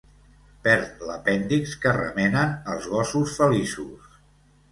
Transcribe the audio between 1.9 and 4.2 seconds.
remenen els gossos feliços.